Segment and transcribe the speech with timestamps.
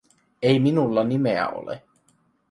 [0.41, 1.81] "Ei minulla nimeä ole.